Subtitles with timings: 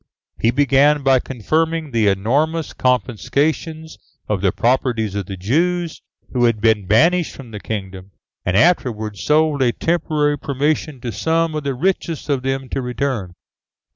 [0.39, 6.01] He began by confirming the enormous confiscations of the properties of the Jews,
[6.33, 8.09] who had been banished from the kingdom,
[8.43, 13.33] and afterwards sold a temporary permission to some of the richest of them to return.